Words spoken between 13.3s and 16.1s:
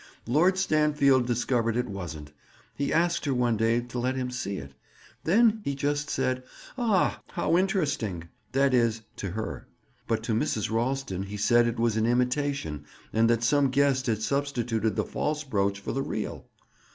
some guest had substituted the false brooch for the